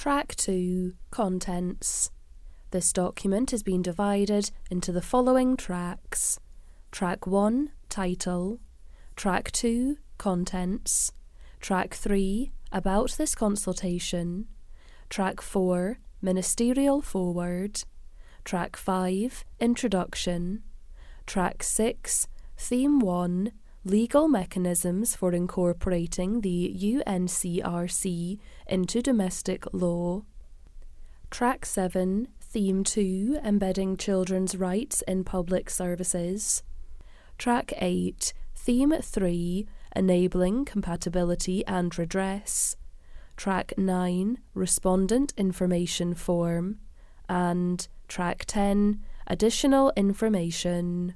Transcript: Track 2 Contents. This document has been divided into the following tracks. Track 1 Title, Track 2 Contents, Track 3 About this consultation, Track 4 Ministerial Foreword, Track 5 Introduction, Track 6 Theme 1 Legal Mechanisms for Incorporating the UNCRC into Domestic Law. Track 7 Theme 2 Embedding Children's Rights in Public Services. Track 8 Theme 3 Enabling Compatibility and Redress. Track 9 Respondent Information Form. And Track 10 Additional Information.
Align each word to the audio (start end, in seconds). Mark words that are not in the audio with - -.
Track 0.00 0.34
2 0.36 0.94
Contents. 1.10 2.10
This 2.70 2.90
document 2.90 3.50
has 3.50 3.62
been 3.62 3.82
divided 3.82 4.50
into 4.70 4.92
the 4.92 5.02
following 5.02 5.58
tracks. 5.58 6.40
Track 6.90 7.26
1 7.26 7.70
Title, 7.90 8.60
Track 9.14 9.52
2 9.52 9.98
Contents, 10.16 11.12
Track 11.60 11.92
3 11.92 12.50
About 12.72 13.10
this 13.18 13.34
consultation, 13.34 14.46
Track 15.10 15.42
4 15.42 15.98
Ministerial 16.22 17.02
Foreword, 17.02 17.84
Track 18.42 18.76
5 18.76 19.44
Introduction, 19.60 20.62
Track 21.26 21.62
6 21.62 22.26
Theme 22.56 23.00
1 23.00 23.52
Legal 23.84 24.28
Mechanisms 24.28 25.16
for 25.16 25.32
Incorporating 25.32 26.42
the 26.42 26.76
UNCRC 26.78 28.38
into 28.66 29.00
Domestic 29.00 29.64
Law. 29.72 30.24
Track 31.30 31.64
7 31.64 32.28
Theme 32.42 32.84
2 32.84 33.38
Embedding 33.42 33.96
Children's 33.96 34.54
Rights 34.54 35.00
in 35.08 35.24
Public 35.24 35.70
Services. 35.70 36.62
Track 37.38 37.72
8 37.78 38.34
Theme 38.54 38.96
3 39.00 39.66
Enabling 39.96 40.66
Compatibility 40.66 41.64
and 41.66 41.98
Redress. 41.98 42.76
Track 43.38 43.72
9 43.78 44.40
Respondent 44.52 45.32
Information 45.38 46.12
Form. 46.12 46.80
And 47.30 47.88
Track 48.08 48.44
10 48.46 49.00
Additional 49.26 49.90
Information. 49.96 51.14